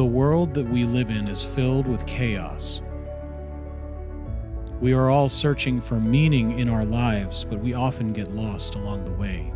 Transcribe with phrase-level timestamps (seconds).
[0.00, 2.80] The world that we live in is filled with chaos.
[4.80, 9.04] We are all searching for meaning in our lives, but we often get lost along
[9.04, 9.52] the way.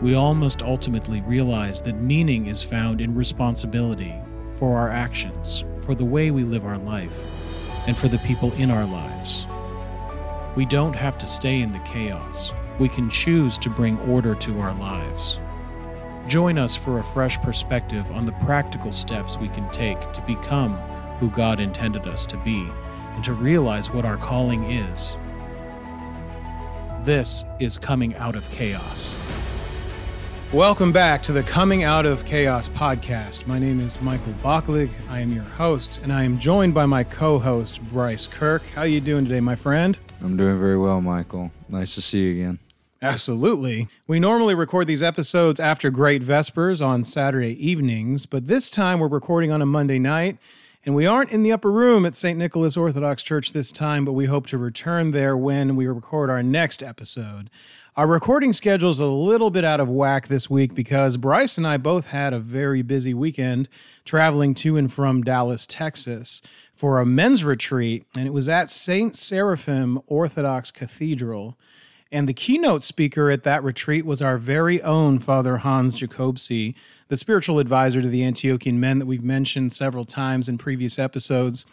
[0.00, 4.14] We all must ultimately realize that meaning is found in responsibility
[4.56, 7.14] for our actions, for the way we live our life,
[7.86, 9.46] and for the people in our lives.
[10.56, 12.54] We don't have to stay in the chaos.
[12.78, 15.40] We can choose to bring order to our lives.
[16.26, 20.74] Join us for a fresh perspective on the practical steps we can take to become
[21.18, 22.66] who God intended us to be
[23.10, 25.18] and to realize what our calling is.
[27.04, 29.14] This is Coming Out of Chaos.
[30.50, 33.46] Welcome back to the Coming Out of Chaos podcast.
[33.46, 34.88] My name is Michael Bachlig.
[35.10, 38.64] I am your host, and I am joined by my co-host Bryce Kirk.
[38.74, 39.98] How are you doing today, my friend?
[40.22, 41.50] I'm doing very well, Michael.
[41.68, 42.58] Nice to see you again.
[43.04, 43.88] Absolutely.
[44.06, 49.08] We normally record these episodes after Great Vespers on Saturday evenings, but this time we're
[49.08, 50.38] recording on a Monday night.
[50.86, 52.38] And we aren't in the upper room at St.
[52.38, 56.42] Nicholas Orthodox Church this time, but we hope to return there when we record our
[56.42, 57.48] next episode.
[57.96, 61.66] Our recording schedule is a little bit out of whack this week because Bryce and
[61.66, 63.68] I both had a very busy weekend
[64.04, 69.14] traveling to and from Dallas, Texas for a men's retreat, and it was at St.
[69.14, 71.56] Seraphim Orthodox Cathedral.
[72.12, 76.74] And the keynote speaker at that retreat was our very own Father Hans Jacobse,
[77.08, 81.66] the spiritual advisor to the Antiochian men that we've mentioned several times in previous episodes.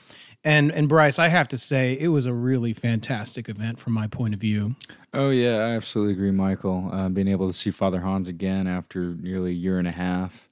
[0.43, 4.07] And and Bryce, I have to say, it was a really fantastic event from my
[4.07, 4.75] point of view.
[5.13, 6.89] Oh yeah, I absolutely agree, Michael.
[6.91, 10.49] Uh, being able to see Father Hans again after nearly a year and a half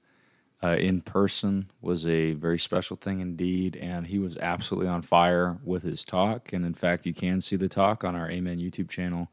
[0.62, 5.58] uh, in person was a very special thing indeed, and he was absolutely on fire
[5.64, 6.52] with his talk.
[6.52, 9.28] And in fact, you can see the talk on our Amen YouTube channel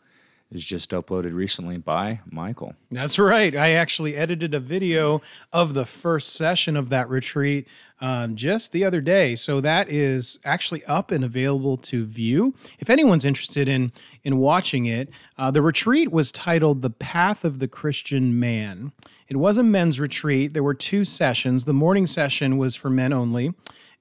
[0.51, 2.73] is just uploaded recently by Michael.
[2.89, 3.55] That's right.
[3.55, 7.67] I actually edited a video of the first session of that retreat
[7.99, 9.35] um, just the other day.
[9.35, 12.53] So that is actually up and available to view.
[12.79, 13.91] If anyone's interested in
[14.23, 18.93] in watching it, uh, the retreat was titled "The Path of the Christian Man."
[19.27, 20.53] It was a men's retreat.
[20.53, 21.65] There were two sessions.
[21.65, 23.53] The morning session was for men only,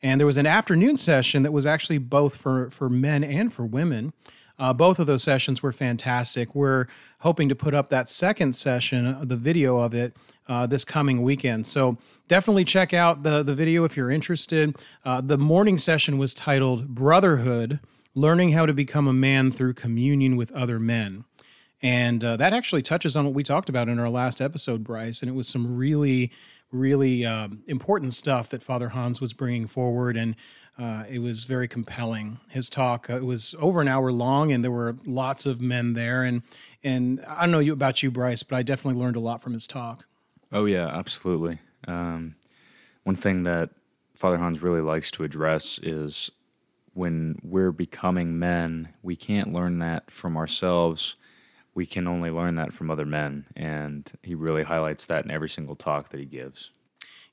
[0.03, 3.65] and there was an afternoon session that was actually both for for men and for
[3.65, 4.13] women.
[4.59, 6.55] Uh, both of those sessions were fantastic.
[6.55, 6.87] We're
[7.21, 10.17] hoping to put up that second session, uh, the video of it,
[10.49, 11.67] uh, this coming weekend.
[11.67, 14.77] So definitely check out the, the video if you're interested.
[15.05, 17.81] Uh, the morning session was titled Brotherhood
[18.15, 21.25] Learning How to Become a Man Through Communion with Other Men.
[21.83, 25.21] And uh, that actually touches on what we talked about in our last episode, Bryce.
[25.21, 26.33] And it was some really,
[26.72, 30.16] really um, important stuff that Father Hans was bringing forward.
[30.16, 30.37] And
[30.79, 32.39] uh, it was very compelling.
[32.51, 35.95] His talk uh, it was over an hour long, and there were lots of men
[35.95, 36.23] there.
[36.23, 36.43] and
[36.85, 39.55] And I don't know you about you, Bryce, but I definitely learned a lot from
[39.55, 40.07] his talk.
[40.53, 41.59] Oh yeah, absolutely.
[41.89, 42.37] Um,
[43.05, 43.71] one thing that
[44.15, 46.31] Father Hans really likes to address is
[46.95, 51.17] when we're becoming men, we can't learn that from ourselves.
[51.75, 55.51] We can only learn that from other men, and he really highlights that in every
[55.51, 56.71] single talk that he gives.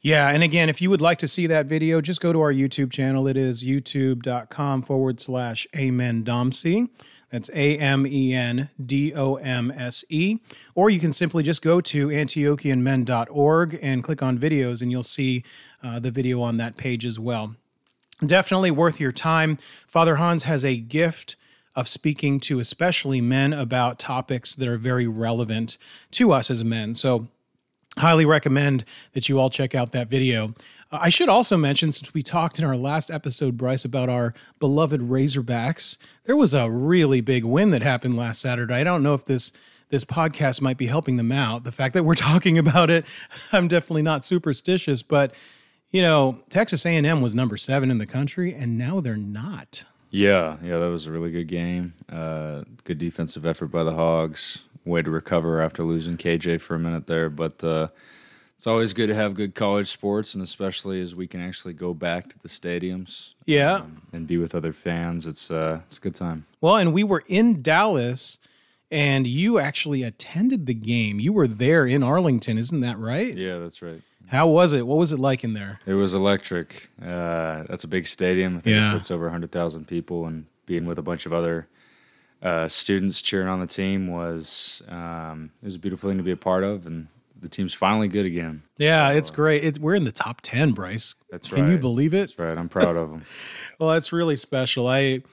[0.03, 2.52] Yeah, and again, if you would like to see that video, just go to our
[2.52, 3.25] YouTube channel.
[3.25, 6.90] It is youtube.com forward slash amen domse.
[7.30, 10.40] That's A M E N D O M S E.
[10.75, 15.46] Or you can simply just go to antiochianmen.org and click on videos, and you'll see
[15.81, 17.56] uh, the video on that page as well.
[18.24, 19.58] Definitely worth your time.
[19.88, 21.38] Father Hans has a gift
[21.78, 25.78] of speaking to especially men about topics that are very relevant
[26.12, 26.94] to us as men.
[26.94, 27.30] So
[27.98, 30.54] highly recommend that you all check out that video.
[30.92, 34.34] Uh, I should also mention, since we talked in our last episode, Bryce, about our
[34.59, 38.76] beloved Razorbacks, there was a really big win that happened last Saturday.
[38.76, 39.52] I don't know if this
[39.90, 41.66] this podcast might be helping them out.
[41.66, 43.06] The fact that we're talking about it,
[43.52, 45.34] I'm definitely not superstitious, but
[45.92, 49.86] you know, Texas A&M was number seven in the country, and now they're not.
[50.10, 51.94] Yeah, yeah, that was a really good game.
[52.12, 56.79] Uh, good defensive effort by the Hogs way to recover after losing KJ for a
[56.79, 57.29] minute there.
[57.29, 57.88] But uh,
[58.55, 61.94] it's always good to have good college sports, and especially as we can actually go
[61.94, 63.33] back to the stadiums.
[63.45, 65.27] Yeah, um, and be with other fans.
[65.27, 66.45] It's uh, it's a good time.
[66.62, 68.39] Well, and we were in Dallas.
[68.91, 71.19] And you actually attended the game.
[71.19, 73.36] You were there in Arlington, isn't that right?
[73.36, 74.03] Yeah, that's right.
[74.27, 74.88] How was it?
[74.88, 75.79] What was it like in there?
[75.86, 76.89] It was electric.
[77.01, 78.57] Uh, that's a big stadium.
[78.57, 78.91] I think yeah.
[78.91, 81.68] it puts over 100,000 people, and being with a bunch of other
[82.44, 86.31] uh, students cheering on the team was um, it was a beautiful thing to be
[86.31, 87.07] a part of, and
[87.42, 88.63] the team's finally good again.
[88.78, 89.63] Yeah, so, it's great.
[89.63, 91.16] It's, we're in the top ten, Bryce.
[91.31, 91.63] That's Can right.
[91.63, 92.18] Can you believe it?
[92.18, 92.57] That's right.
[92.57, 93.24] I'm proud of them.
[93.80, 94.88] well, that's really special.
[94.88, 95.24] I.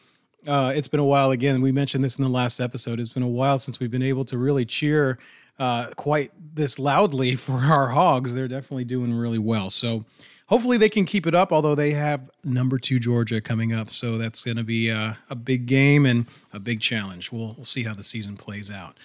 [0.47, 1.61] Uh, it's been a while again.
[1.61, 2.99] We mentioned this in the last episode.
[2.99, 5.19] It's been a while since we've been able to really cheer
[5.59, 8.35] uh, quite this loudly for our hogs.
[8.35, 9.69] They're definitely doing really well.
[9.69, 10.06] So
[10.50, 11.50] hopefully they can keep it up.
[11.50, 15.35] Although they have number two Georgia coming up, so that's going to be a, a,
[15.35, 17.32] big game and a big challenge.
[17.32, 18.99] We'll, we'll see how the season plays out.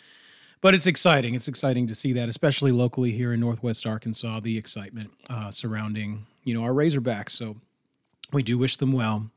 [0.59, 1.35] But it's exciting.
[1.35, 6.25] It's exciting to see that, especially locally here in Northwest Arkansas, the excitement uh, surrounding
[6.43, 7.31] you know our Razorbacks.
[7.31, 7.55] So
[8.33, 9.29] we do wish them well.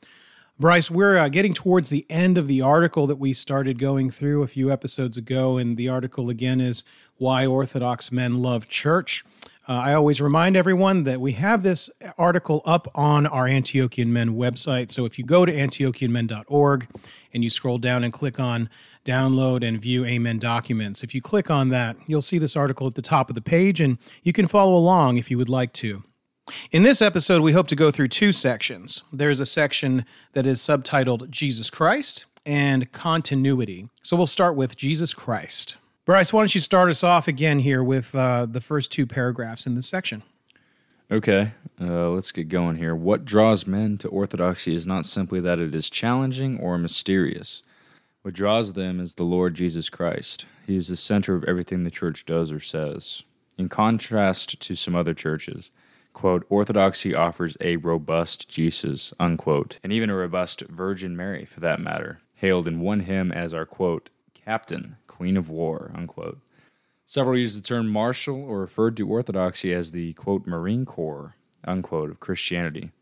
[0.61, 4.43] Bryce, we're uh, getting towards the end of the article that we started going through
[4.43, 5.57] a few episodes ago.
[5.57, 6.83] And the article again is
[7.17, 9.25] Why Orthodox Men Love Church.
[9.69, 14.31] Uh, I always remind everyone that we have this article up on our Antiochian Men
[14.31, 14.91] website.
[14.91, 16.89] So if you go to antiochianmen.org
[17.35, 18.71] and you scroll down and click on
[19.05, 22.95] download and view Amen documents, if you click on that, you'll see this article at
[22.95, 26.03] the top of the page and you can follow along if you would like to.
[26.73, 29.03] In this episode, we hope to go through two sections.
[29.13, 33.91] There's a section that is subtitled Jesus Christ and Continuity.
[34.03, 35.77] So we'll start with Jesus Christ.
[36.09, 39.67] Bryce, why don't you start us off again here with uh, the first two paragraphs
[39.67, 40.23] in this section?
[41.11, 42.95] Okay, uh, let's get going here.
[42.95, 47.63] What draws men to orthodoxy is not simply that it is challenging or mysterious.
[48.23, 50.47] What draws them is the Lord Jesus Christ.
[50.67, 53.25] He is the center of everything the church does or says.
[53.59, 55.71] In contrast to some other churches,
[56.15, 61.83] quote, Orthodoxy offers a robust Jesus, unquote, and even a robust Virgin Mary for that
[61.83, 66.39] matter, hailed in one hymn as our, quote, captain, queen of war, unquote.
[67.05, 71.35] Several use the term martial or referred to Orthodoxy as the, quote, Marine Corps,
[71.65, 72.93] unquote, of Christianity.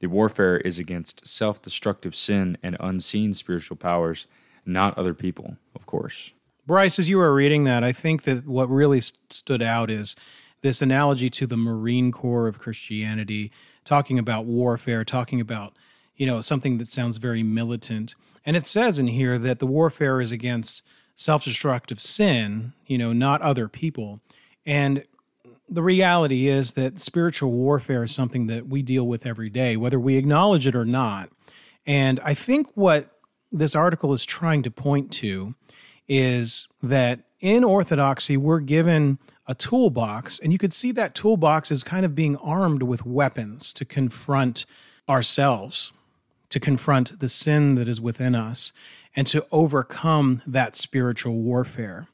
[0.00, 4.26] The warfare is against self destructive sin and unseen spiritual powers,
[4.66, 6.32] not other people, of course.
[6.66, 10.14] Bryce, as you were reading that, I think that what really st- stood out is
[10.60, 13.50] this analogy to the Marine Corps of Christianity,
[13.82, 15.74] talking about warfare, talking about,
[16.16, 18.14] you know, something that sounds very militant.
[18.44, 20.82] And it says in here that the warfare is against
[21.16, 24.20] self destructive sin, you know, not other people.
[24.64, 25.04] And
[25.68, 29.98] the reality is that spiritual warfare is something that we deal with every day, whether
[29.98, 31.30] we acknowledge it or not.
[31.84, 33.10] And I think what
[33.50, 35.54] this article is trying to point to
[36.06, 41.82] is that in Orthodoxy, we're given a toolbox, and you could see that toolbox as
[41.82, 44.66] kind of being armed with weapons to confront
[45.08, 45.92] ourselves,
[46.50, 48.72] to confront the sin that is within us,
[49.16, 52.06] and to overcome that spiritual warfare.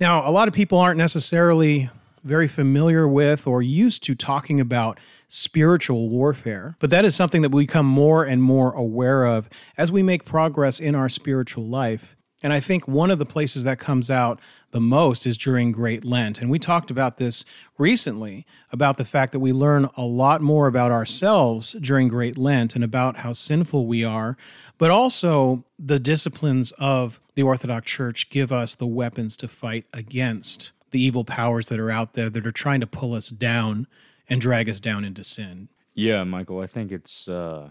[0.00, 1.90] Now, a lot of people aren't necessarily
[2.22, 4.98] very familiar with or used to talking about
[5.28, 9.92] spiritual warfare, but that is something that we become more and more aware of as
[9.92, 12.16] we make progress in our spiritual life.
[12.44, 14.38] And I think one of the places that comes out
[14.70, 16.42] the most is during Great Lent.
[16.42, 17.42] And we talked about this
[17.78, 22.74] recently about the fact that we learn a lot more about ourselves during Great Lent
[22.74, 24.36] and about how sinful we are,
[24.76, 30.72] but also the disciplines of the Orthodox Church give us the weapons to fight against
[30.90, 33.86] the evil powers that are out there that are trying to pull us down
[34.28, 35.70] and drag us down into sin.
[35.94, 37.70] Yeah, Michael, I think it's uh,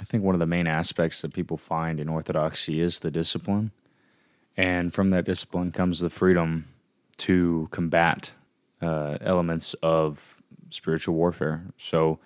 [0.00, 3.70] I think one of the main aspects that people find in orthodoxy is the discipline
[4.56, 6.68] and from that discipline comes the freedom
[7.16, 8.32] to combat
[8.82, 11.64] uh, elements of spiritual warfare.
[11.76, 12.18] So,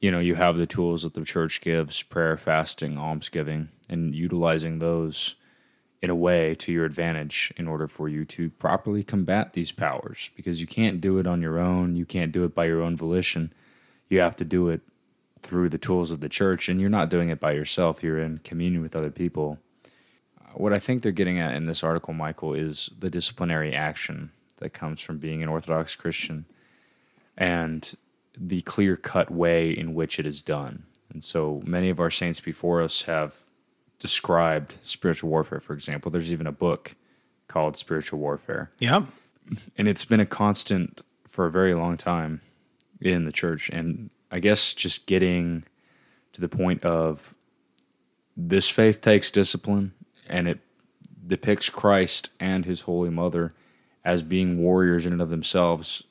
[0.00, 4.78] you know, you have the tools that the church gives prayer, fasting, almsgiving, and utilizing
[4.78, 5.36] those
[6.02, 10.30] in a way to your advantage in order for you to properly combat these powers
[10.36, 11.96] because you can't do it on your own.
[11.96, 13.52] You can't do it by your own volition.
[14.08, 14.82] You have to do it
[15.40, 18.02] through the tools of the church, and you're not doing it by yourself.
[18.02, 19.58] You're in communion with other people
[20.60, 24.70] what I think they're getting at in this article, Michael, is the disciplinary action that
[24.70, 26.46] comes from being an Orthodox Christian
[27.36, 27.94] and
[28.36, 30.84] the clear cut way in which it is done.
[31.12, 33.46] And so many of our saints before us have
[33.98, 36.10] described spiritual warfare, for example.
[36.10, 36.94] There's even a book
[37.48, 38.70] called Spiritual Warfare.
[38.78, 39.06] Yeah.
[39.78, 42.40] And it's been a constant for a very long time
[43.00, 43.68] in the church.
[43.70, 45.64] And I guess just getting
[46.32, 47.34] to the point of
[48.36, 49.94] this faith takes discipline
[50.28, 50.60] and it
[51.26, 53.54] depicts Christ and his Holy Mother
[54.04, 56.04] as being warriors in and of themselves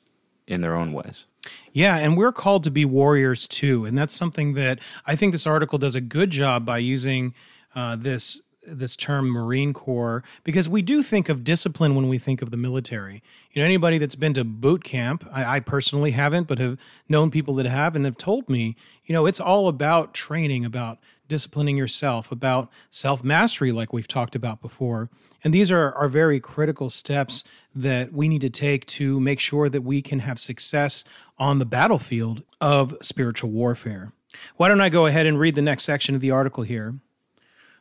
[0.46, 1.24] in their own ways.
[1.72, 5.46] Yeah, and we're called to be warriors too, and that's something that I think this
[5.46, 7.34] article does a good job by using
[7.74, 12.42] uh, this this term Marine Corps because we do think of discipline when we think
[12.42, 13.22] of the military.
[13.52, 17.30] You know, anybody that's been to boot camp, I, I personally haven't, but have known
[17.30, 21.76] people that have and have told me, you know, it's all about training, about disciplining
[21.76, 25.08] yourself, about self mastery, like we've talked about before.
[25.42, 29.68] And these are, are very critical steps that we need to take to make sure
[29.68, 31.04] that we can have success
[31.38, 34.12] on the battlefield of spiritual warfare.
[34.56, 36.96] Why don't I go ahead and read the next section of the article here?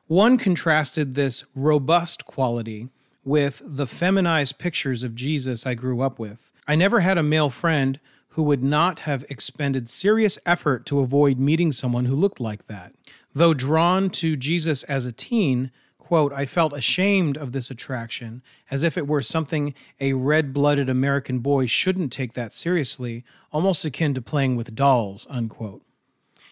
[0.08, 2.90] One contrasted this robust quality
[3.24, 6.52] with the feminized pictures of Jesus I grew up with.
[6.68, 8.00] I never had a male friend
[8.30, 12.94] who would not have expended serious effort to avoid meeting someone who looked like that.
[13.36, 18.82] Though drawn to Jesus as a teen, quote, I felt ashamed of this attraction, as
[18.82, 24.13] if it were something a red blooded American boy shouldn't take that seriously, almost akin
[24.13, 25.82] to playing with dolls, unquote.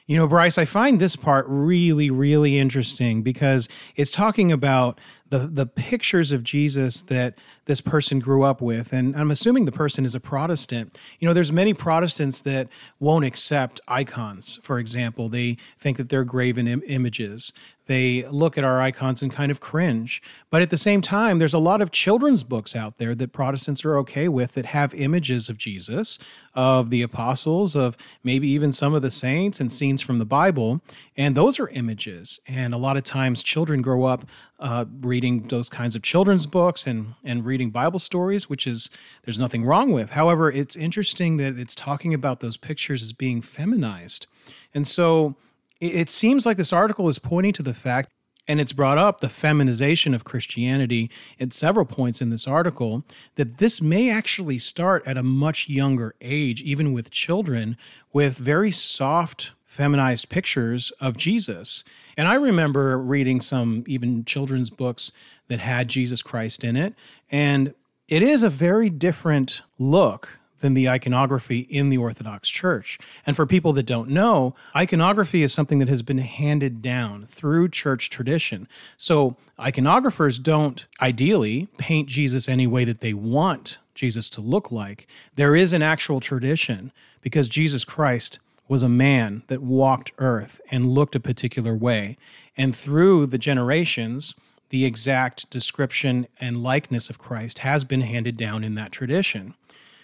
[0.07, 4.99] You know, Bryce, I find this part really, really interesting because it's talking about
[5.29, 9.71] the the pictures of Jesus that this person grew up with and I'm assuming the
[9.71, 10.97] person is a Protestant.
[11.19, 12.67] You know, there's many Protestants that
[12.99, 14.59] won't accept icons.
[14.63, 17.53] For example, they think that they're graven Im- images.
[17.85, 20.21] They look at our icons and kind of cringe.
[20.49, 23.83] But at the same time, there's a lot of children's books out there that Protestants
[23.83, 26.17] are okay with that have images of Jesus,
[26.55, 30.81] of the apostles, of maybe even some of the saints and scenes from the Bible.
[31.17, 32.39] And those are images.
[32.47, 34.25] And a lot of times children grow up
[34.63, 38.89] uh, reading those kinds of children's books and and reading Bible stories, which is
[39.25, 40.11] there's nothing wrong with.
[40.11, 44.25] However, it's interesting that it's talking about those pictures as being feminized,
[44.73, 45.35] and so
[45.81, 48.09] it, it seems like this article is pointing to the fact.
[48.45, 53.05] And it's brought up the feminization of Christianity at several points in this article
[53.35, 57.77] that this may actually start at a much younger age, even with children,
[58.11, 61.85] with very soft feminized pictures of Jesus.
[62.17, 65.11] And I remember reading some even children's books
[65.47, 66.93] that had Jesus Christ in it.
[67.31, 67.73] And
[68.07, 72.97] it is a very different look than the iconography in the Orthodox Church.
[73.27, 77.67] And for people that don't know, iconography is something that has been handed down through
[77.67, 78.67] church tradition.
[78.95, 85.05] So iconographers don't ideally paint Jesus any way that they want Jesus to look like.
[85.35, 90.89] There is an actual tradition because Jesus Christ was a man that walked earth and
[90.89, 92.17] looked a particular way.
[92.55, 94.35] And through the generations,
[94.69, 99.53] the exact description and likeness of Christ has been handed down in that tradition.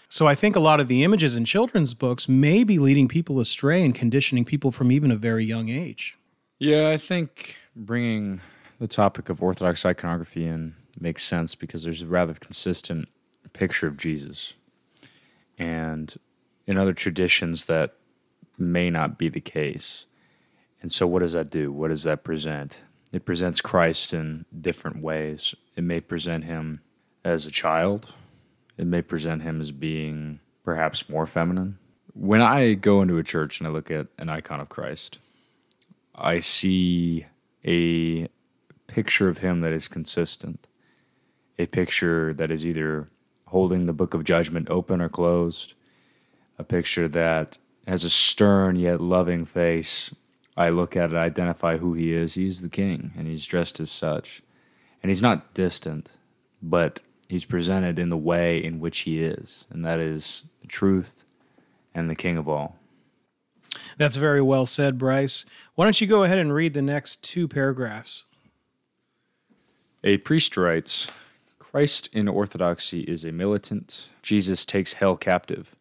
[0.10, 3.40] So I think a lot of the images in children's books may be leading people
[3.40, 6.18] astray and conditioning people from even a very young age.
[6.58, 8.42] Yeah, I think bringing
[8.80, 13.08] the topic of Orthodox iconography in makes sense because there's a rather consistent
[13.54, 14.54] picture of Jesus.
[15.58, 16.16] And
[16.66, 17.96] in other traditions that
[18.60, 20.06] may not be the case.
[20.82, 21.72] And so, what does that do?
[21.72, 22.84] What does that present?
[23.12, 25.56] It presents Christ in different ways.
[25.76, 26.82] It may present him
[27.26, 28.14] as a child,
[28.78, 31.78] it may present him as being perhaps more feminine.
[32.14, 35.20] When I go into a church and I look at an icon of Christ,
[36.16, 37.26] I see
[37.66, 38.28] a
[38.88, 40.68] picture of him that is consistent,
[41.58, 43.10] a picture that is either
[43.48, 45.74] holding the book of judgment open or closed,
[46.58, 47.58] a picture that
[47.90, 50.14] has a stern yet loving face.
[50.56, 52.36] I look at it, identify who he is.
[52.36, 54.44] He's the king, and he's dressed as such.
[55.02, 56.10] And he's not distant,
[56.62, 61.26] but he's presented in the way in which he is, and that is the truth
[61.96, 62.76] and the king of all.
[63.98, 65.44] That's very well said, Bryce.
[65.74, 68.26] Why don't you go ahead and read the next two paragraphs?
[70.04, 71.08] A priest writes
[71.58, 74.10] Christ in orthodoxy is a militant.
[74.22, 75.76] Jesus takes hell captive.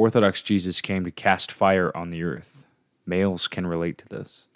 [0.00, 2.64] Orthodox Jesus came to cast fire on the earth.
[3.04, 4.46] Males can relate to this.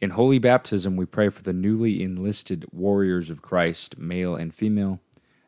[0.00, 5.00] In holy baptism, we pray for the newly enlisted warriors of Christ, male and female,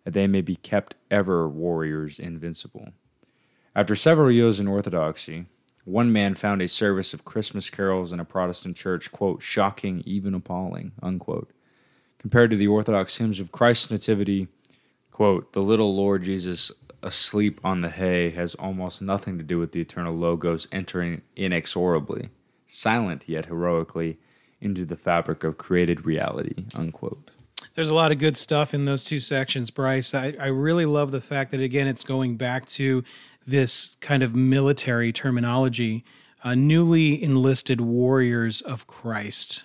[0.05, 2.93] that they may be kept ever warriors invincible.
[3.75, 5.47] After several years in Orthodoxy,
[5.87, 10.35] one man found a service of Christmas carols in a Protestant church, quote, shocking, even
[10.35, 11.51] appalling, unquote.
[12.19, 14.49] Compared to the Orthodox hymns of Christ's Nativity,
[15.11, 16.71] quote, the little Lord Jesus
[17.05, 22.31] asleep on the hay has almost nothing to do with the eternal logos entering inexorably,
[22.67, 24.19] silent yet heroically,
[24.61, 26.65] into the fabric of created reality.
[26.75, 27.31] Unquote.
[27.75, 30.15] There's a lot of good stuff in those two sections, Bryce.
[30.15, 33.05] I, I really love the fact that, again, it's going back to
[33.47, 36.05] this kind of military terminology
[36.43, 39.65] uh, newly enlisted warriors of Christ,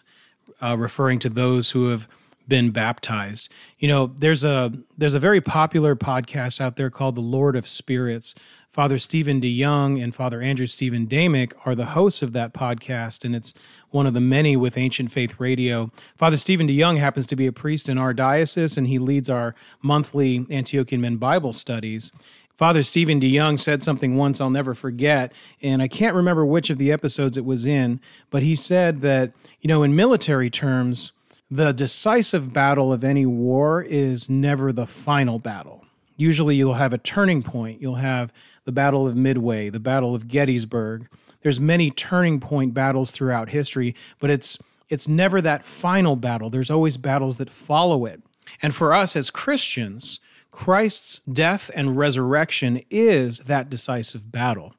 [0.62, 2.08] uh, referring to those who have
[2.50, 3.52] been baptized.
[3.78, 7.68] You know, there's a there's a very popular podcast out there called The Lord of
[7.68, 8.36] Spirits.
[8.70, 13.36] Father Stephen DeYoung and Father Andrew Stephen Damick are the hosts of that podcast, and
[13.36, 13.54] it's
[13.90, 15.92] one of the many with Ancient Faith Radio.
[16.18, 19.56] Father Stephen DeYoung happens to be a priest in our diocese, and he leads our
[19.82, 22.12] monthly Antiochian Men Bible studies.
[22.60, 26.78] Father Stephen DeYoung said something once I'll never forget, and I can't remember which of
[26.78, 31.14] the episodes it was in, but he said that, you know, in military terms,
[31.52, 35.86] the decisive battle of any war is never the final battle.
[36.16, 37.82] Usually you'll have a turning point.
[37.82, 38.32] You'll have
[38.66, 41.08] the Battle of Midway, the Battle of Gettysburg.
[41.42, 46.50] There's many turning point battles throughout history, but it's it's never that final battle.
[46.50, 48.22] There's always battles that follow it.
[48.62, 50.20] And for us as Christians,
[50.52, 54.74] Christ's death and resurrection is that decisive battle.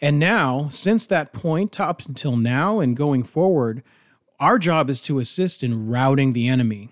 [0.00, 3.82] And now, since that point up until now and going forward,
[4.40, 6.90] our job is to assist in routing the enemy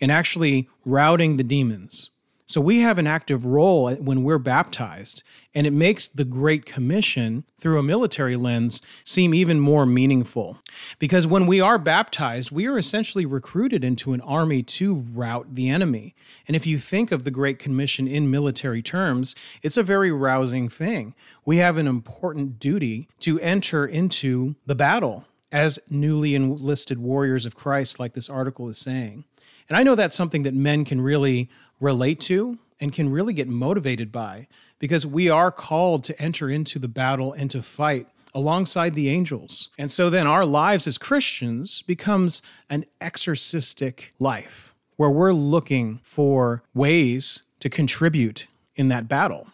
[0.00, 2.10] and actually routing the demons.
[2.46, 5.22] So we have an active role when we're baptized,
[5.54, 10.56] and it makes the Great Commission through a military lens seem even more meaningful.
[10.98, 15.68] Because when we are baptized, we are essentially recruited into an army to rout the
[15.68, 16.14] enemy.
[16.46, 20.70] And if you think of the Great Commission in military terms, it's a very rousing
[20.70, 21.14] thing.
[21.44, 27.54] We have an important duty to enter into the battle as newly enlisted warriors of
[27.54, 29.24] Christ, like this article is saying.
[29.68, 31.48] And I know that's something that men can really
[31.80, 34.46] relate to and can really get motivated by
[34.78, 39.70] because we are called to enter into the battle and to fight alongside the angels.
[39.78, 46.62] And so then our lives as Christians becomes an exorcistic life where we're looking for
[46.74, 49.48] ways to contribute in that battle.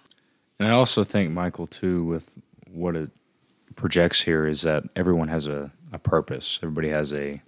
[0.58, 2.38] And I also think Michael too with
[2.70, 3.10] what it
[3.76, 6.58] projects here is that everyone has a, a purpose.
[6.62, 7.40] Everybody has a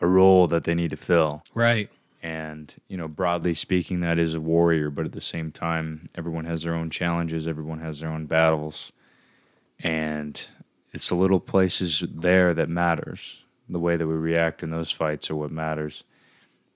[0.00, 1.42] a role that they need to fill.
[1.54, 1.90] Right.
[2.22, 6.46] And, you know, broadly speaking, that is a warrior, but at the same time, everyone
[6.46, 8.92] has their own challenges, everyone has their own battles.
[9.78, 10.46] And
[10.92, 13.44] it's the little places there that matters.
[13.68, 16.04] The way that we react in those fights are what matters.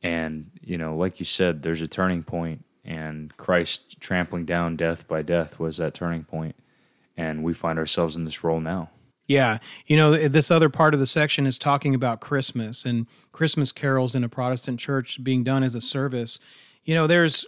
[0.02, 5.08] And, you know, like you said, there's a turning point, and Christ trampling down death
[5.08, 6.56] by death was that turning point.
[7.16, 8.90] And we find ourselves in this role now.
[9.28, 9.58] Yeah.
[9.86, 14.14] You know, this other part of the section is talking about Christmas and Christmas carols
[14.14, 16.38] in a Protestant church being done as a service.
[16.84, 17.44] You know, there's,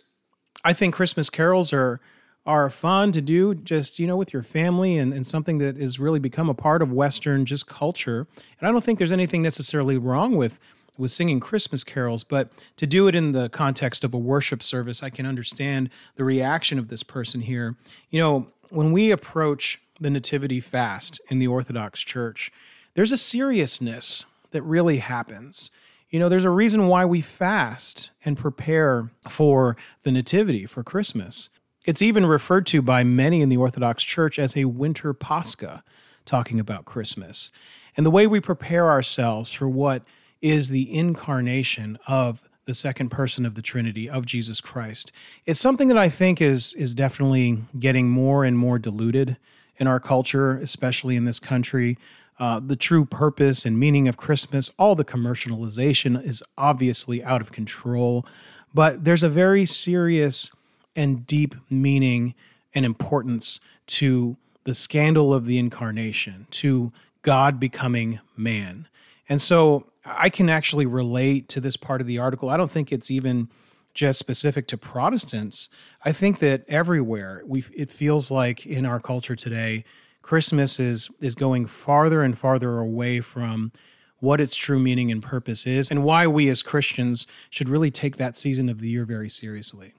[0.63, 2.01] I think Christmas carols are,
[2.45, 5.99] are fun to do just, you know, with your family and, and something that has
[5.99, 8.27] really become a part of Western just culture.
[8.59, 10.59] And I don't think there's anything necessarily wrong with,
[10.99, 15.03] with singing Christmas carols, but to do it in the context of a worship service,
[15.03, 17.77] I can understand the reaction of this person here.
[18.11, 22.51] You know, when we approach the Nativity fast in the Orthodox Church,
[22.95, 25.71] there's a seriousness that really happens.
[26.09, 31.51] You know, there's a reason why we fast and prepare for the Nativity, for Christmas.
[31.85, 35.85] It's even referred to by many in the Orthodox Church as a winter Pascha,
[36.25, 37.51] talking about Christmas.
[37.97, 40.03] And the way we prepare ourselves for what
[40.41, 45.11] is the incarnation of the second person of the Trinity of Jesus Christ.
[45.47, 49.37] It's something that I think is is definitely getting more and more diluted
[49.81, 51.99] in our culture, especially in this country.
[52.39, 57.51] Uh, the true purpose and meaning of Christmas, all the commercialization is obviously out of
[57.51, 58.25] control,
[58.73, 60.51] but there's a very serious
[60.95, 62.35] and deep meaning
[62.75, 68.87] and importance to the scandal of the incarnation, to God becoming man.
[69.29, 72.49] And so I can actually relate to this part of the article.
[72.49, 73.49] I don't think it's even
[73.95, 75.69] just specific to Protestants.
[76.05, 79.85] I think that everywhere we it feels like in our culture today,
[80.23, 83.73] Christmas is is going farther and farther away from
[84.19, 88.17] what its true meaning and purpose is and why we as Christians should really take
[88.17, 89.95] that season of the year very seriously.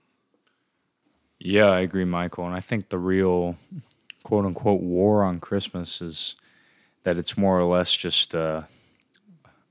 [1.40, 2.46] Yeah, I agree, Michael.
[2.46, 3.58] And I think the real
[4.24, 6.36] quote unquote war on Christmas is
[7.04, 8.68] that it's more or less just a,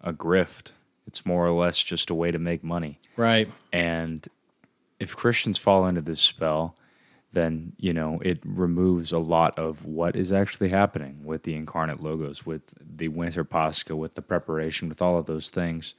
[0.01, 0.73] a grift
[1.11, 3.01] it's more or less just a way to make money.
[3.17, 3.51] Right.
[3.73, 4.29] And
[5.01, 6.77] if Christians fall into this spell,
[7.33, 12.01] then, you know, it removes a lot of what is actually happening with the incarnate
[12.01, 15.97] logos, with the winter Pascha, with the preparation, with all of those things.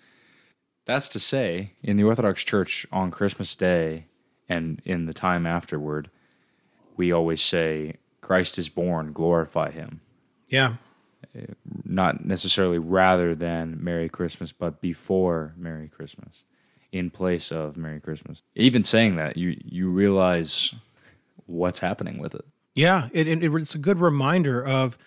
[0.85, 4.05] That's to say, in the Orthodox Church on Christmas Day
[4.47, 6.09] and in the time afterward,
[6.95, 9.99] we always say, Christ is born, glorify him.
[10.47, 10.75] Yeah
[11.85, 16.43] not necessarily rather than Merry Christmas, but before Merry Christmas,
[16.91, 18.41] in place of Merry Christmas.
[18.55, 20.73] Even saying that, you you realize
[21.45, 22.45] what's happening with it.
[22.73, 24.97] Yeah, it, it, it's a good reminder of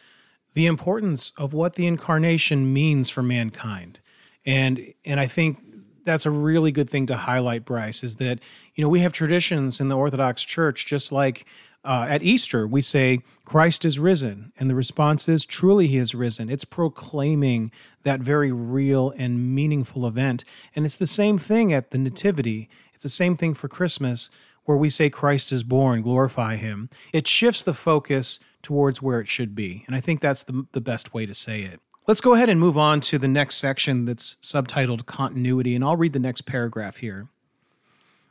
[0.52, 4.00] the importance of what the incarnation means for mankind,
[4.44, 5.58] and and I think
[6.04, 8.04] that's a really good thing to highlight, Bryce.
[8.04, 8.40] Is that
[8.74, 11.46] you know we have traditions in the Orthodox Church, just like
[11.84, 14.52] uh, at Easter, we say, Christ is risen.
[14.58, 16.48] And the response is, truly he is risen.
[16.48, 17.70] It's proclaiming
[18.02, 20.44] that very real and meaningful event.
[20.74, 22.68] And it's the same thing at the Nativity.
[22.94, 24.30] It's the same thing for Christmas,
[24.64, 26.88] where we say, Christ is born, glorify him.
[27.12, 29.84] It shifts the focus towards where it should be.
[29.86, 31.80] And I think that's the, the best way to say it.
[32.06, 35.74] Let's go ahead and move on to the next section that's subtitled Continuity.
[35.74, 37.28] And I'll read the next paragraph here.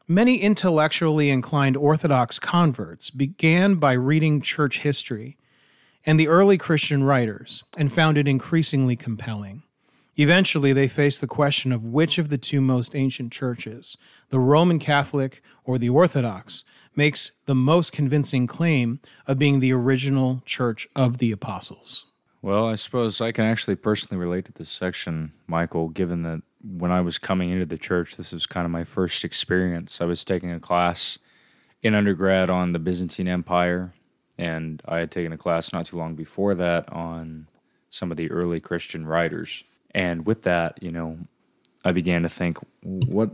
[0.08, 5.38] Many intellectually inclined Orthodox converts began by reading church history
[6.06, 9.64] and the early Christian writers and found it increasingly compelling.
[10.18, 14.78] Eventually, they faced the question of which of the two most ancient churches, the Roman
[14.78, 16.66] Catholic or the Orthodox,
[16.98, 22.08] makes the most convincing claim of being the original church of the apostles.
[22.42, 26.92] Well, I suppose I can actually personally relate to this section, Michael, given that when
[26.92, 30.00] I was coming into the church, this was kind of my first experience.
[30.00, 31.18] I was taking a class
[31.82, 33.94] in undergrad on the Byzantine Empire,
[34.38, 37.48] and I had taken a class not too long before that on
[37.90, 39.64] some of the early Christian writers.
[39.92, 41.20] And with that, you know,
[41.86, 43.30] I began to think, what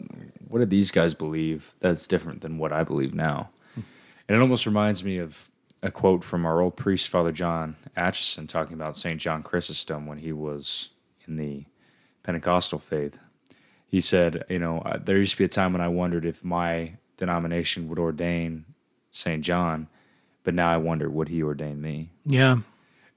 [0.48, 3.52] what did these guys believe that's different than what I believe now?
[3.76, 5.50] And it almost reminds me of
[5.82, 9.22] a quote from our old priest, Father John Aitchison, talking about St.
[9.22, 10.90] John Chrysostom when he was
[11.28, 11.66] in the
[12.24, 13.20] Pentecostal faith.
[13.88, 16.44] He said, you know, uh, there used to be a time when I wondered if
[16.44, 18.66] my denomination would ordain
[19.12, 19.44] St.
[19.44, 19.88] John,
[20.44, 22.12] but now I wonder would he ordain me?
[22.26, 22.60] Yeah.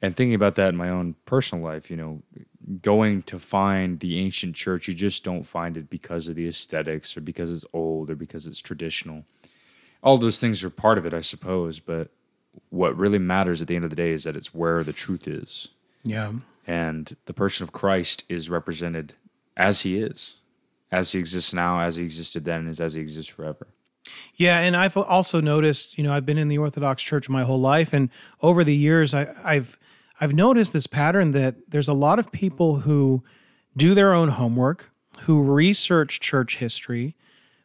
[0.00, 2.22] And thinking about that in my own personal life, you know,
[2.80, 7.16] going to find the ancient church, you just don't find it because of the aesthetics
[7.16, 9.24] or because it's old or because it's traditional.
[10.02, 12.10] All those things are part of it, I suppose, but
[12.70, 15.28] what really matters at the end of the day is that it's where the truth
[15.28, 15.68] is.
[16.04, 16.32] Yeah.
[16.66, 19.14] And the person of Christ is represented
[19.56, 20.36] as he is,
[20.90, 23.66] as he exists now, as he existed then, and as he exists forever.
[24.34, 27.60] Yeah, and I've also noticed, you know, I've been in the Orthodox Church my whole
[27.60, 29.78] life, and over the years, I, I've
[30.20, 33.24] I've noticed this pattern that there's a lot of people who
[33.76, 37.16] do their own homework, who research church history,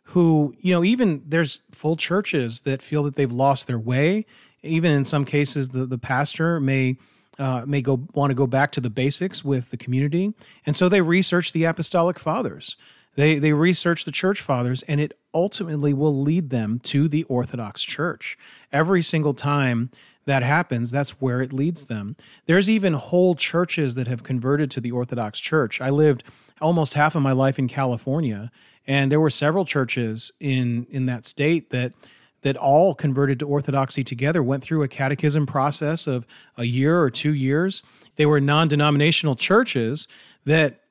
[0.03, 4.25] who, you know, even there's full churches that feel that they've lost their way.
[4.63, 6.97] Even in some cases, the, the pastor may
[7.39, 10.34] uh, may go want to go back to the basics with the community,
[10.65, 12.78] and so they research the apostolic fathers.
[13.15, 17.84] They they research the church fathers, and it ultimately will lead them to the Orthodox
[17.84, 18.38] Church.
[18.71, 19.89] Every single time
[20.26, 22.15] that happens, that's where it leads them.
[22.45, 25.82] There's even whole churches that have converted to the Orthodox Church.
[25.82, 26.23] I lived
[26.62, 28.52] almost half of my life in California,
[28.86, 31.93] and there were several churches in in that state that
[32.41, 36.26] that all converted to Orthodoxy together, went through a catechism process of
[36.58, 37.84] a year or two years.
[38.15, 40.08] They were non denominational churches
[40.45, 40.82] that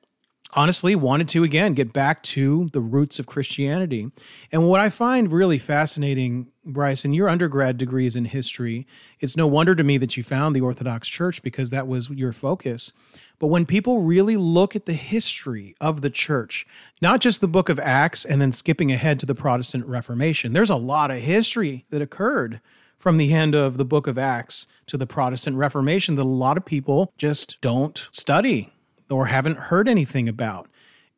[0.57, 4.11] honestly wanted to again get back to the roots of Christianity.
[4.51, 8.87] And what I find really fascinating, Bryce, in your undergrad degrees in history,
[9.19, 12.33] it's no wonder to me that you found the Orthodox Church because that was your
[12.33, 12.91] focus.
[13.37, 16.65] But when people really look at the history of the church,
[17.03, 20.71] not just the book of Acts and then skipping ahead to the Protestant Reformation, there's
[20.71, 22.61] a lot of history that occurred
[22.97, 26.57] from the end of the book of Acts to the Protestant Reformation that a lot
[26.57, 28.73] of people just don't study
[29.09, 30.69] or haven't heard anything about.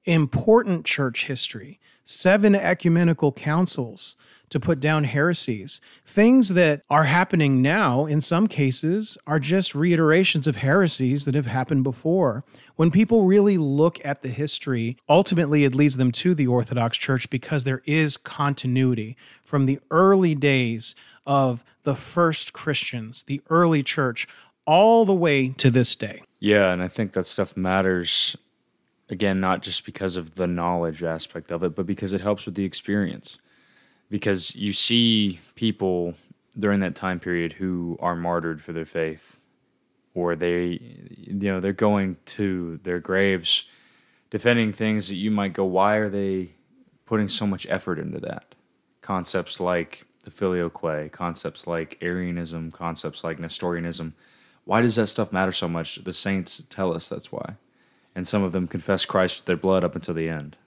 [0.06, 4.16] Important church history, seven ecumenical councils
[4.50, 5.80] to put down heresies.
[6.06, 11.46] Things that are happening now, in some cases, are just reiterations of heresies that have
[11.46, 12.44] happened before.
[12.76, 17.30] When people really look at the history, ultimately it leads them to the Orthodox Church
[17.30, 24.28] because there is continuity from the early days of the first Christians, the early church,
[24.66, 26.24] all the way to this day.
[26.40, 28.36] Yeah, and I think that stuff matters
[29.10, 32.56] again not just because of the knowledge aspect of it, but because it helps with
[32.56, 33.38] the experience.
[34.10, 36.16] Because you see people
[36.58, 39.38] during that time period who are martyred for their faith
[40.14, 43.66] or they you know they're going to their graves
[44.30, 46.50] defending things that you might go why are they
[47.06, 48.56] putting so much effort into that
[49.02, 54.14] concepts like the filioque concepts like arianism concepts like nestorianism
[54.70, 55.96] why does that stuff matter so much?
[55.96, 57.56] The saints tell us that's why.
[58.14, 60.58] And some of them confess Christ with their blood up until the end.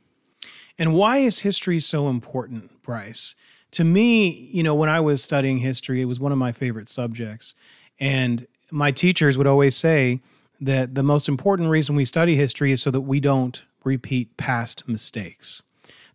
[0.76, 3.36] And why is history so important, Bryce?
[3.70, 6.88] To me, you know, when I was studying history, it was one of my favorite
[6.88, 7.54] subjects.
[8.00, 10.20] And my teachers would always say
[10.60, 14.88] that the most important reason we study history is so that we don't repeat past
[14.88, 15.62] mistakes.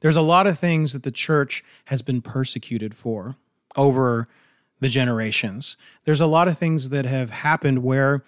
[0.02, 3.38] There's a lot of things that the church has been persecuted for
[3.78, 4.28] over
[4.79, 5.77] the generations.
[6.05, 8.23] There's a lot of things that have happened where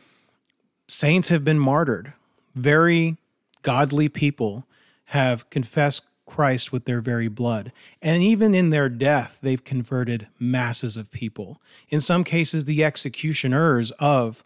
[0.88, 2.13] saints have been martyred.
[2.55, 3.17] Very
[3.62, 4.65] godly people
[5.05, 7.71] have confessed Christ with their very blood.
[8.01, 11.62] And even in their death, they've converted masses of people.
[11.89, 14.43] In some cases, the executioners of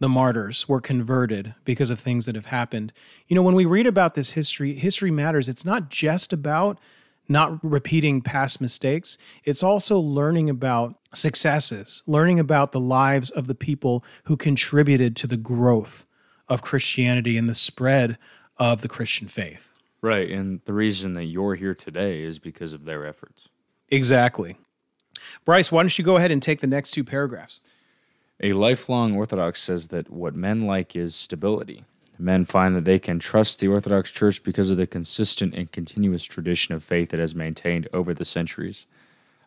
[0.00, 2.92] the martyrs were converted because of things that have happened.
[3.28, 5.48] You know, when we read about this history, history matters.
[5.48, 6.80] It's not just about
[7.28, 9.16] not repeating past mistakes.
[9.44, 15.26] It's also learning about successes, learning about the lives of the people who contributed to
[15.26, 16.06] the growth
[16.48, 18.18] of Christianity and the spread
[18.58, 19.72] of the Christian faith.
[20.00, 20.30] Right.
[20.30, 23.48] And the reason that you're here today is because of their efforts.
[23.88, 24.56] Exactly.
[25.44, 27.60] Bryce, why don't you go ahead and take the next two paragraphs?
[28.42, 31.84] A lifelong Orthodox says that what men like is stability.
[32.22, 36.22] Men find that they can trust the Orthodox Church because of the consistent and continuous
[36.22, 38.86] tradition of faith it has maintained over the centuries.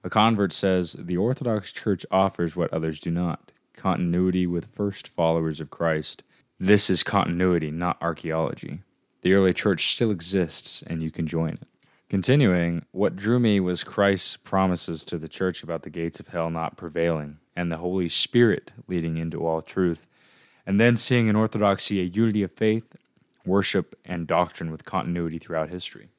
[0.04, 5.62] A convert says the Orthodox Church offers what others do not continuity with first followers
[5.62, 6.22] of Christ.
[6.60, 8.82] This is continuity, not archaeology.
[9.22, 11.68] The early church still exists, and you can join it.
[12.10, 16.50] Continuing, what drew me was Christ's promises to the church about the gates of hell
[16.50, 20.06] not prevailing, and the Holy Spirit leading into all truth.
[20.66, 22.96] And then seeing in Orthodoxy a unity of faith,
[23.46, 26.10] worship, and doctrine with continuity throughout history.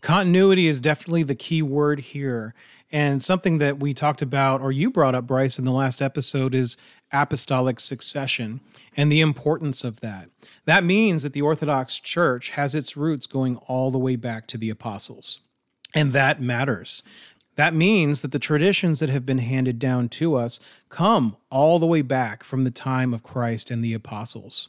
[0.00, 2.54] Continuity is definitely the key word here.
[2.90, 6.54] And something that we talked about, or you brought up, Bryce, in the last episode,
[6.54, 6.76] is
[7.12, 8.60] apostolic succession
[8.96, 10.30] and the importance of that.
[10.64, 14.58] That means that the Orthodox Church has its roots going all the way back to
[14.58, 15.40] the apostles.
[15.94, 17.02] And that matters.
[17.58, 21.88] That means that the traditions that have been handed down to us come all the
[21.88, 24.68] way back from the time of Christ and the apostles.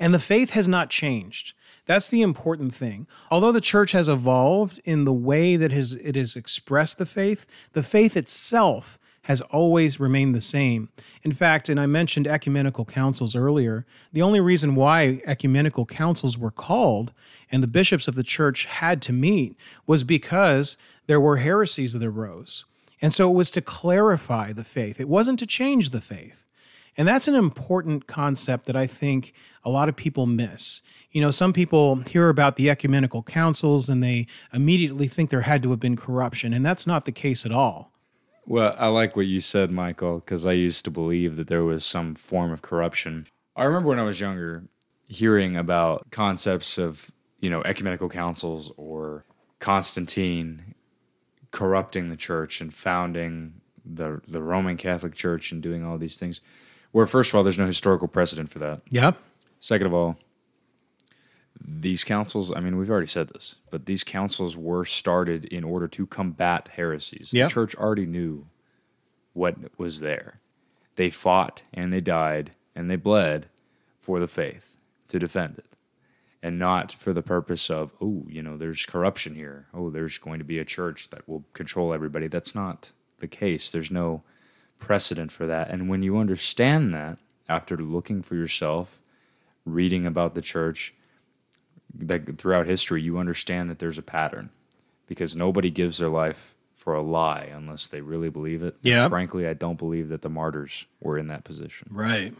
[0.00, 1.52] And the faith has not changed.
[1.84, 3.06] That's the important thing.
[3.30, 7.84] Although the church has evolved in the way that it has expressed the faith, the
[7.84, 10.88] faith itself has always remained the same.
[11.24, 16.52] In fact, and I mentioned ecumenical councils earlier, the only reason why ecumenical councils were
[16.52, 17.12] called
[17.50, 22.04] and the bishops of the church had to meet was because there were heresies that
[22.04, 22.64] arose.
[23.02, 26.44] And so it was to clarify the faith, it wasn't to change the faith.
[26.96, 29.34] And that's an important concept that I think
[29.64, 30.82] a lot of people miss.
[31.10, 35.64] You know, some people hear about the ecumenical councils and they immediately think there had
[35.64, 37.92] to have been corruption, and that's not the case at all.
[38.46, 41.84] Well, I like what you said, Michael, because I used to believe that there was
[41.84, 43.26] some form of corruption.
[43.56, 44.64] I remember when I was younger
[45.08, 49.24] hearing about concepts of, you know, ecumenical councils or
[49.58, 50.74] Constantine
[51.50, 56.40] corrupting the church and founding the the Roman Catholic Church and doing all these things.
[56.92, 58.82] Where first of all, there's no historical precedent for that.
[58.90, 59.12] Yeah.
[59.60, 60.16] Second of all,
[61.60, 65.88] these councils, I mean, we've already said this, but these councils were started in order
[65.88, 67.30] to combat heresies.
[67.32, 67.46] Yeah.
[67.46, 68.46] The church already knew
[69.32, 70.40] what was there.
[70.96, 73.46] They fought and they died and they bled
[74.00, 74.76] for the faith
[75.08, 75.66] to defend it
[76.42, 79.66] and not for the purpose of, oh, you know, there's corruption here.
[79.74, 82.28] Oh, there's going to be a church that will control everybody.
[82.28, 83.70] That's not the case.
[83.70, 84.22] There's no
[84.78, 85.70] precedent for that.
[85.70, 89.00] And when you understand that after looking for yourself,
[89.64, 90.94] reading about the church,
[91.94, 94.50] that throughout history, you understand that there's a pattern
[95.06, 98.76] because nobody gives their life for a lie unless they really believe it.
[98.82, 99.04] Yeah.
[99.04, 101.88] And frankly, I don't believe that the martyrs were in that position.
[101.90, 102.32] Right.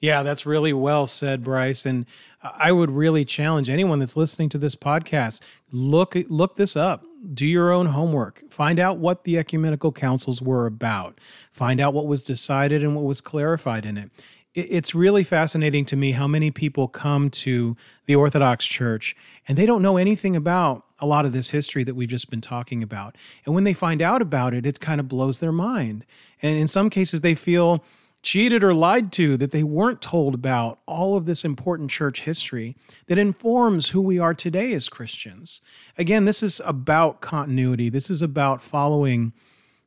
[0.00, 1.84] Yeah, that's really well said, Bryce.
[1.84, 2.06] And
[2.42, 7.04] I would really challenge anyone that's listening to this podcast look look this up.
[7.34, 8.42] Do your own homework.
[8.50, 11.18] Find out what the ecumenical councils were about.
[11.52, 14.10] Find out what was decided and what was clarified in it.
[14.52, 19.14] It's really fascinating to me how many people come to the Orthodox Church
[19.46, 22.40] and they don't know anything about a lot of this history that we've just been
[22.40, 23.14] talking about.
[23.46, 26.04] And when they find out about it, it kind of blows their mind.
[26.42, 27.84] And in some cases, they feel
[28.22, 32.76] cheated or lied to, that they weren't told about all of this important church history
[33.06, 35.60] that informs who we are today as Christians.
[35.96, 37.88] Again, this is about continuity.
[37.88, 39.32] This is about following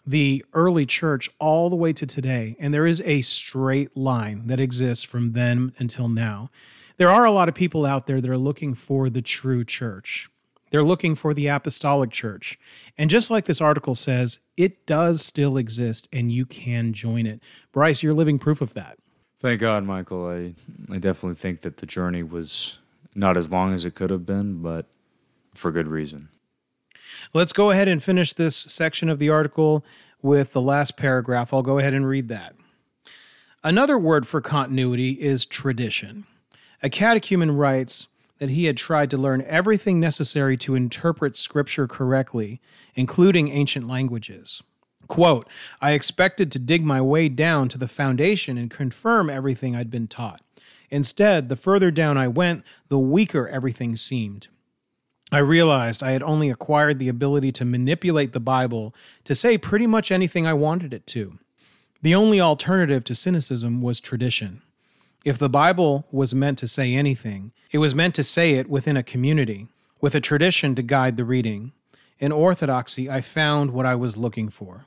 [0.06, 2.56] the early church all the way to today.
[2.60, 6.50] And there is a straight line that exists from then until now.
[6.98, 10.30] There are a lot of people out there that are looking for the true church.
[10.70, 12.60] They're looking for the apostolic church.
[12.98, 17.42] And just like this article says, it does still exist and you can join it.
[17.72, 18.98] Bryce, you're living proof of that.
[19.40, 20.28] Thank God, Michael.
[20.28, 20.56] I,
[20.92, 22.80] I definitely think that the journey was
[23.14, 24.86] not as long as it could have been, but
[25.54, 26.30] for good reason.
[27.34, 29.86] Let's go ahead and finish this section of the article
[30.22, 31.54] with the last paragraph.
[31.54, 32.56] I'll go ahead and read that.
[33.64, 36.26] Another word for continuity is tradition.
[36.82, 38.08] A catechumen writes,
[38.44, 42.60] that he had tried to learn everything necessary to interpret Scripture correctly,
[42.94, 44.62] including ancient languages.
[45.08, 45.48] Quote,
[45.82, 50.08] I expected to dig my way down to the foundation and confirm everything I'd been
[50.08, 50.42] taught.
[50.90, 54.50] Instead, the further down I went, the weaker everything seemed.
[55.32, 59.88] I realized I had only acquired the ability to manipulate the Bible to say pretty
[59.88, 61.40] much anything I wanted it to.
[62.02, 64.62] The only alternative to cynicism was tradition.
[65.24, 68.98] If the Bible was meant to say anything, it was meant to say it within
[68.98, 69.68] a community,
[70.02, 71.72] with a tradition to guide the reading.
[72.20, 74.86] In orthodoxy, I found what I was looking for.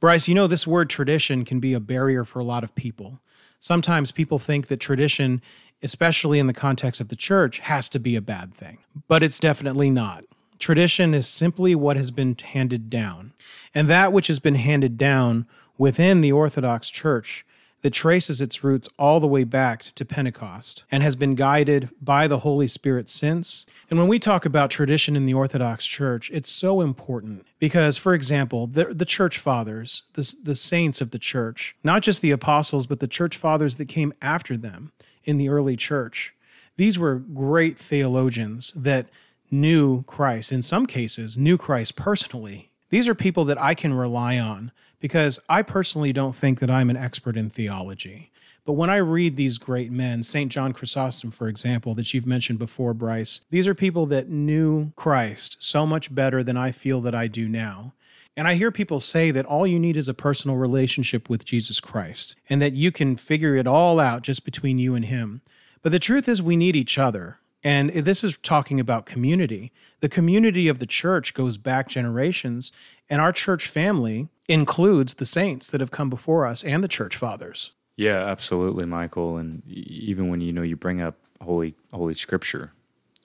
[0.00, 3.20] Bryce, you know, this word tradition can be a barrier for a lot of people.
[3.58, 5.42] Sometimes people think that tradition,
[5.82, 9.38] especially in the context of the church, has to be a bad thing, but it's
[9.38, 10.24] definitely not.
[10.58, 13.32] Tradition is simply what has been handed down.
[13.74, 17.44] And that which has been handed down within the Orthodox Church
[17.82, 22.26] that traces its roots all the way back to Pentecost and has been guided by
[22.26, 23.66] the Holy Spirit since.
[23.88, 28.14] And when we talk about tradition in the Orthodox Church, it's so important because, for
[28.14, 32.88] example, the, the church fathers, the, the saints of the church, not just the apostles,
[32.88, 34.90] but the church fathers that came after them
[35.28, 36.34] in the early church,
[36.76, 39.08] these were great theologians that
[39.50, 42.70] knew Christ, in some cases, knew Christ personally.
[42.88, 46.88] These are people that I can rely on because I personally don't think that I'm
[46.88, 48.32] an expert in theology.
[48.64, 50.50] But when I read these great men, St.
[50.50, 55.58] John Chrysostom, for example, that you've mentioned before, Bryce, these are people that knew Christ
[55.60, 57.92] so much better than I feel that I do now.
[58.38, 61.80] And I hear people say that all you need is a personal relationship with Jesus
[61.80, 65.42] Christ and that you can figure it all out just between you and Him.
[65.82, 67.38] But the truth is, we need each other.
[67.64, 69.72] And this is talking about community.
[69.98, 72.70] The community of the church goes back generations,
[73.10, 77.16] and our church family includes the saints that have come before us and the church
[77.16, 77.72] fathers.
[77.96, 79.36] Yeah, absolutely, Michael.
[79.36, 82.70] And even when you know you bring up holy holy scripture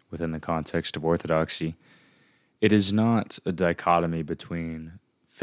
[0.09, 1.75] within the context of orthodoxy,
[2.61, 4.93] it is not a dichotomy between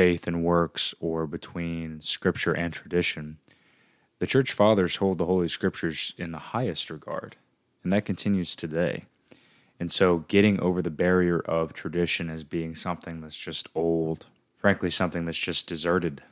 [0.00, 3.36] faith and works or between scripture and tradition.
[4.18, 7.36] The church fathers hold the holy scriptures in the highest regard
[7.82, 9.04] and that continues today.
[9.78, 14.90] And so, getting over the barrier of tradition as being something that's just old, frankly,
[14.90, 16.22] something that's just deserted,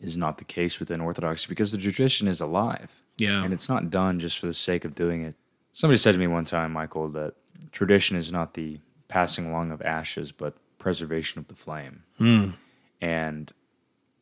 [0.00, 3.00] is not the case within Orthodoxy because the tradition is alive.
[3.16, 3.44] Yeah.
[3.44, 5.34] And it's not done just for the sake of doing it.
[5.72, 7.34] Somebody said to me one time, Michael, that
[7.72, 12.02] tradition is not the passing along of ashes, but preservation of the flame.
[12.20, 12.54] Mm.
[13.00, 13.52] And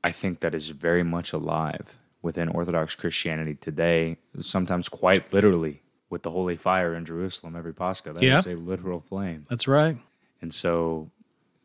[0.04, 6.22] I think that is very much alive within Orthodox Christianity today, sometimes quite literally with
[6.22, 8.12] the holy fire in Jerusalem every Pascha.
[8.12, 8.38] That yeah.
[8.38, 9.44] is a literal flame.
[9.48, 9.96] That's right.
[10.40, 11.10] And so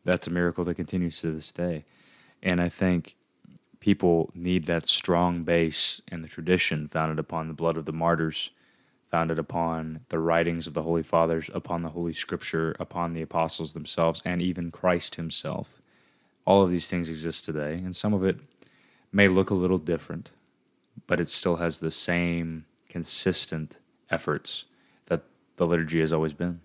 [0.04, 1.84] that's a miracle that continues to this day.
[2.42, 3.16] And I think
[3.80, 8.50] people need that strong base in the tradition founded upon the blood of the martyrs,
[9.10, 13.72] founded upon the writings of the Holy Fathers, upon the Holy Scripture, upon the apostles
[13.72, 15.81] themselves, and even Christ Himself.
[16.44, 18.38] All of these things exist today, and some of it
[19.12, 20.30] may look a little different,
[21.06, 23.76] but it still has the same consistent
[24.10, 24.66] efforts
[25.06, 25.22] that
[25.56, 26.60] the liturgy has always been.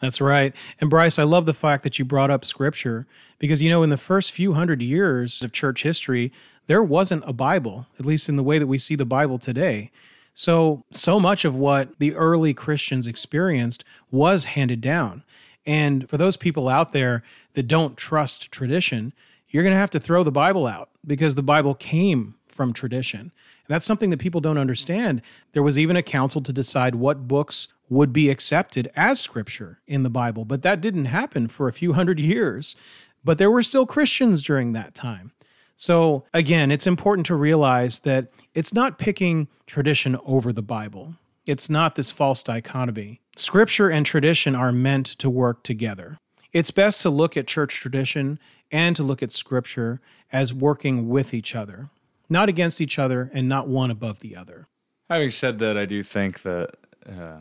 [0.00, 0.54] That's right.
[0.80, 3.06] And Bryce, I love the fact that you brought up scripture
[3.38, 6.32] because, you know, in the first few hundred years of church history,
[6.66, 9.90] there wasn't a Bible, at least in the way that we see the Bible today.
[10.34, 15.24] So, so much of what the early Christians experienced was handed down.
[15.66, 19.12] And for those people out there that don't trust tradition,
[19.48, 23.20] you're going to have to throw the Bible out because the Bible came from tradition.
[23.20, 23.30] And
[23.68, 25.22] that's something that people don't understand.
[25.52, 30.02] There was even a council to decide what books would be accepted as scripture in
[30.04, 32.76] the Bible, but that didn't happen for a few hundred years.
[33.24, 35.32] But there were still Christians during that time.
[35.74, 41.14] So, again, it's important to realize that it's not picking tradition over the Bible.
[41.46, 43.20] It's not this false dichotomy.
[43.34, 46.18] Scripture and tradition are meant to work together.
[46.52, 48.38] It's best to look at church tradition
[48.70, 50.00] and to look at scripture
[50.32, 51.90] as working with each other
[52.30, 54.68] not against each other and not one above the other.
[55.10, 57.40] Having said that, I do think that uh,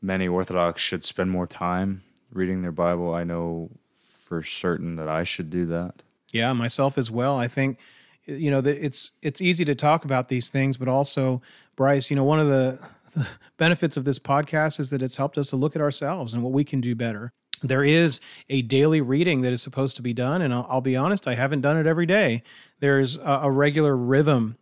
[0.00, 3.12] many Orthodox should spend more time reading their Bible.
[3.12, 6.02] I know for certain that I should do that.
[6.30, 7.36] Yeah, myself as well.
[7.36, 7.78] I think
[8.26, 11.42] you know it's it's easy to talk about these things, but also
[11.74, 12.78] Bryce, you know, one of the,
[13.16, 16.42] the benefits of this podcast is that it's helped us to look at ourselves and
[16.44, 20.12] what we can do better there is a daily reading that is supposed to be
[20.12, 22.42] done and I'll, I'll, be honest i haven't done it every day.
[22.80, 24.56] There's a, a, regular rhythm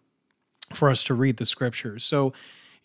[0.72, 2.04] for us to read the scriptures.
[2.04, 2.32] So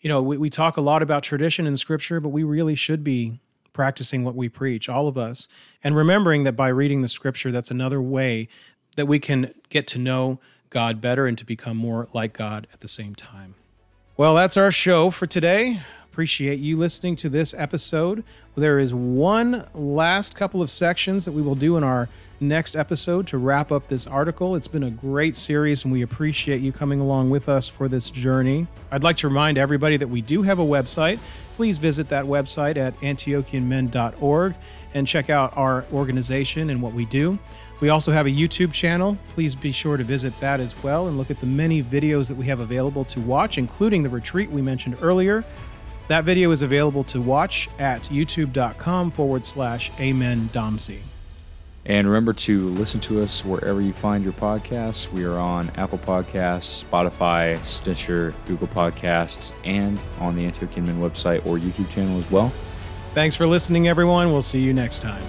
[0.02, 3.02] you know we, we talk a lot about tradition in scripture but we really should
[3.02, 3.40] be
[3.72, 5.48] practicing what we preach all of us
[5.82, 8.48] and remembering that by reading the scripture that's another way
[8.96, 12.80] that we can get to know god better and to become more like god at
[12.80, 13.54] the same time.
[14.16, 15.80] Well that's our show for today
[16.12, 18.22] Appreciate you listening to this episode.
[18.54, 22.06] There is one last couple of sections that we will do in our
[22.38, 24.54] next episode to wrap up this article.
[24.54, 28.10] It's been a great series, and we appreciate you coming along with us for this
[28.10, 28.66] journey.
[28.90, 31.18] I'd like to remind everybody that we do have a website.
[31.54, 34.54] Please visit that website at antiochianmen.org
[34.92, 37.38] and check out our organization and what we do.
[37.80, 39.16] We also have a YouTube channel.
[39.30, 42.36] Please be sure to visit that as well and look at the many videos that
[42.36, 45.42] we have available to watch, including the retreat we mentioned earlier.
[46.12, 50.98] That video is available to watch at youtube.com forward slash amen domsey.
[51.86, 55.10] And remember to listen to us wherever you find your podcasts.
[55.10, 61.46] We are on Apple Podcasts, Spotify, Stitcher, Google Podcasts, and on the Antiochian Men website
[61.46, 62.52] or YouTube channel as well.
[63.14, 64.30] Thanks for listening, everyone.
[64.32, 65.24] We'll see you next time.